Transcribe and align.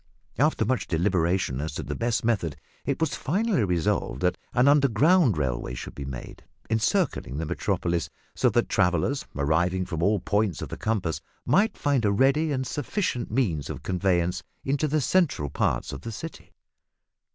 After 0.39 0.65
much 0.65 0.87
deliberation 0.87 1.61
as 1.61 1.75
to 1.75 1.83
the 1.83 1.93
best 1.93 2.25
method, 2.25 2.55
it 2.87 2.99
was 2.99 3.13
finally 3.13 3.63
resolved 3.63 4.21
that 4.21 4.35
an 4.51 4.67
underground 4.67 5.37
railway 5.37 5.75
should 5.75 5.93
be 5.93 6.05
made, 6.05 6.43
encircling 6.71 7.37
the 7.37 7.45
Metropolis, 7.45 8.09
so 8.33 8.49
that 8.49 8.67
travellers 8.67 9.27
arriving 9.35 9.85
from 9.85 10.01
all 10.01 10.19
points 10.19 10.59
of 10.63 10.69
the 10.69 10.75
compass 10.75 11.21
might 11.45 11.77
find 11.77 12.03
a 12.03 12.11
ready 12.11 12.51
and 12.51 12.65
sufficient 12.65 13.29
means 13.29 13.69
of 13.69 13.83
conveyance 13.83 14.41
into 14.65 14.87
the 14.87 15.01
central 15.01 15.51
parts 15.51 15.93
of 15.93 16.01
the 16.01 16.11
city. 16.11 16.51